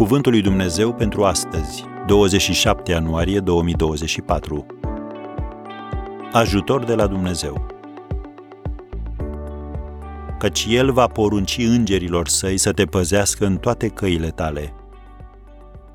[0.00, 4.66] Cuvântul lui Dumnezeu pentru astăzi, 27 ianuarie 2024.
[6.32, 7.66] Ajutor de la Dumnezeu.
[10.38, 14.74] Căci El va porunci îngerilor săi să te păzească în toate căile tale.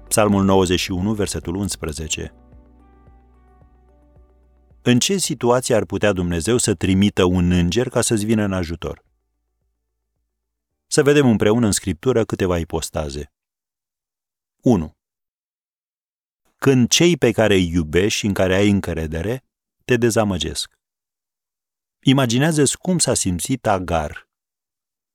[0.07, 2.33] Psalmul 91, versetul 11.
[4.81, 9.03] În ce situație ar putea Dumnezeu să trimită un înger ca să-ți vină în ajutor?
[10.87, 13.29] Să vedem împreună în Scriptură câteva ipostaze.
[14.65, 14.95] 1.
[16.55, 19.43] Când cei pe care îi iubești și în care ai încredere
[19.83, 20.79] te dezamăgesc.
[22.03, 24.29] Imaginează-ți cum s-a simțit Agar.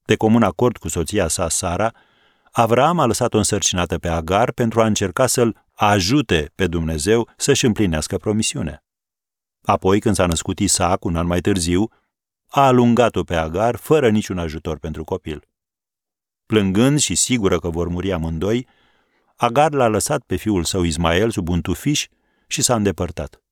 [0.04, 1.94] De comun acord cu soția sa, Sara,
[2.50, 8.16] Avram a lăsat-o însărcinată pe Agar pentru a încerca să-l ajute pe Dumnezeu să-și împlinească
[8.16, 8.84] promisiunea.
[9.62, 11.90] Apoi, când s-a născut Isaac un an mai târziu,
[12.46, 15.48] a alungat-o pe Agar fără niciun ajutor pentru copil.
[16.46, 18.66] Plângând și sigură că vor muri amândoi,
[19.42, 22.08] Agar l-a lăsat pe fiul său Ismael sub un tufiș
[22.46, 23.42] și s-a îndepărtat.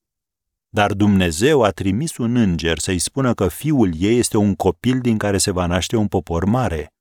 [0.68, 5.18] Dar Dumnezeu a trimis un înger să-i spună că fiul ei este un copil din
[5.18, 6.92] care se va naște un popor mare.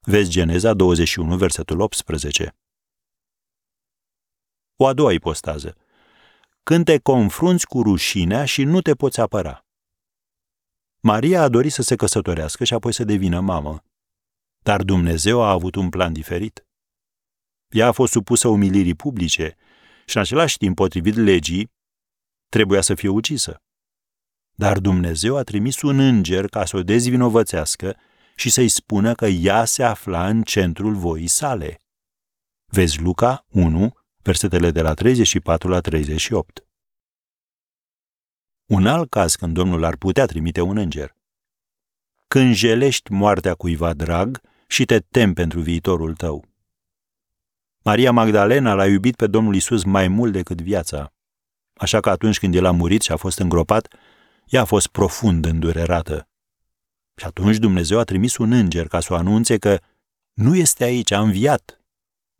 [0.00, 2.56] Vezi Geneza 21, versetul 18.
[4.76, 5.76] O a doua ipostază.
[6.62, 9.66] Când te confrunți cu rușinea și nu te poți apăra.
[11.00, 13.84] Maria a dorit să se căsătorească și apoi să devină mamă.
[14.58, 16.65] Dar Dumnezeu a avut un plan diferit.
[17.68, 19.56] Ea a fost supusă umilirii publice
[20.06, 21.72] și în același timp, potrivit legii,
[22.48, 23.62] trebuia să fie ucisă.
[24.54, 27.96] Dar Dumnezeu a trimis un înger ca să o dezvinovățească
[28.36, 31.80] și să-i spună că ea se afla în centrul voii sale.
[32.66, 36.66] Vezi Luca 1, versetele de la 34 la 38.
[38.66, 41.16] Un alt caz când Domnul ar putea trimite un înger.
[42.28, 46.44] Când jelești moartea cuiva drag și te temi pentru viitorul tău.
[47.86, 51.12] Maria Magdalena l-a iubit pe Domnul Isus mai mult decât viața.
[51.74, 53.94] Așa că atunci când el a murit și a fost îngropat,
[54.46, 56.28] ea a fost profund îndurerată.
[57.16, 59.80] Și atunci Dumnezeu a trimis un înger ca să o anunțe că
[60.32, 61.80] nu este aici, a înviat.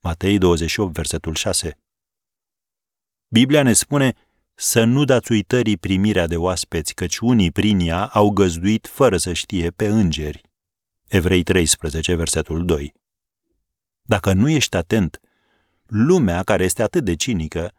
[0.00, 1.78] Matei 28, versetul 6.
[3.28, 4.14] Biblia ne spune
[4.54, 9.32] să nu dați uitării primirea de oaspeți, căci unii prin ea au găzduit fără să
[9.32, 10.40] știe pe îngeri.
[11.08, 12.94] Evrei 13, versetul 2.
[14.02, 15.20] Dacă nu ești atent,
[15.86, 17.72] lumea care este atât de cinică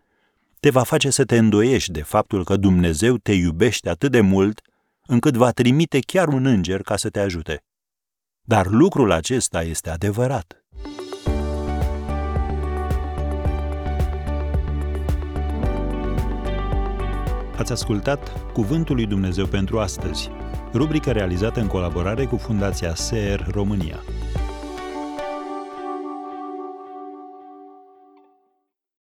[0.60, 4.62] te va face să te îndoiești de faptul că Dumnezeu te iubește atât de mult
[5.08, 7.64] încât va trimite chiar un înger ca să te ajute.
[8.42, 10.66] Dar lucrul acesta este adevărat.
[17.58, 20.30] Ați ascultat Cuvântul lui Dumnezeu pentru astăzi,
[20.74, 24.04] rubrica realizată în colaborare cu Fundația SER România.